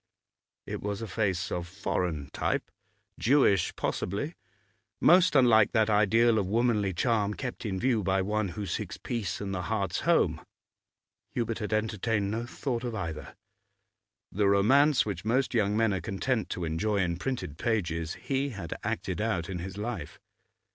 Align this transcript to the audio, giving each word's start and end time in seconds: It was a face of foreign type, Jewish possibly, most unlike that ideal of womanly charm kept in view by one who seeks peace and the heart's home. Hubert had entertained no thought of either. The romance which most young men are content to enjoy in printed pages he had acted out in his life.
It 0.65 0.81
was 0.81 1.03
a 1.03 1.07
face 1.07 1.51
of 1.51 1.67
foreign 1.67 2.31
type, 2.31 2.71
Jewish 3.19 3.75
possibly, 3.75 4.33
most 4.99 5.35
unlike 5.35 5.73
that 5.73 5.91
ideal 5.91 6.39
of 6.39 6.47
womanly 6.47 6.91
charm 6.91 7.35
kept 7.35 7.67
in 7.67 7.79
view 7.79 8.01
by 8.01 8.23
one 8.23 8.47
who 8.57 8.65
seeks 8.65 8.97
peace 8.97 9.39
and 9.39 9.53
the 9.53 9.61
heart's 9.61 9.99
home. 9.99 10.43
Hubert 11.35 11.59
had 11.59 11.71
entertained 11.71 12.31
no 12.31 12.47
thought 12.47 12.83
of 12.83 12.95
either. 12.95 13.35
The 14.31 14.47
romance 14.47 15.05
which 15.05 15.23
most 15.23 15.53
young 15.53 15.77
men 15.77 15.93
are 15.93 16.01
content 16.01 16.49
to 16.49 16.65
enjoy 16.65 16.97
in 16.97 17.17
printed 17.17 17.59
pages 17.59 18.15
he 18.15 18.49
had 18.49 18.73
acted 18.83 19.21
out 19.21 19.49
in 19.51 19.59
his 19.59 19.77
life. 19.77 20.17